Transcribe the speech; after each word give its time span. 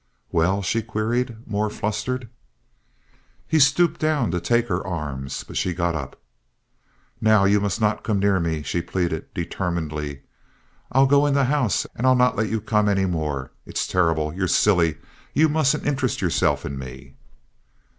"Well?" 0.31 0.63
she 0.63 0.81
queried, 0.81 1.45
more 1.47 1.69
flustered. 1.69 2.27
He 3.47 3.59
stooped 3.59 3.99
down 4.01 4.31
to 4.31 4.41
take 4.41 4.67
her 4.67 4.83
arms, 4.83 5.43
but 5.43 5.57
she 5.57 5.75
got 5.75 5.93
up. 5.93 6.19
"Now 7.21 7.43
you 7.45 7.59
must 7.59 7.79
not 7.79 8.01
come 8.03 8.17
near 8.17 8.39
me," 8.39 8.63
she 8.63 8.81
pleaded, 8.81 9.31
determinedly. 9.35 10.23
"I'll 10.91 11.05
go 11.05 11.27
in 11.27 11.35
the 11.35 11.43
house, 11.45 11.85
and 11.95 12.07
I'll 12.07 12.15
not 12.15 12.35
let 12.35 12.49
you 12.49 12.59
come 12.61 12.89
any 12.89 13.05
more. 13.05 13.51
It's 13.67 13.85
terrible! 13.85 14.33
You're 14.33 14.47
silly! 14.47 14.97
You 15.35 15.47
mustn't 15.47 15.85
interest 15.85 16.19
yourself 16.19 16.65
in 16.65 16.79
me." 16.79 17.13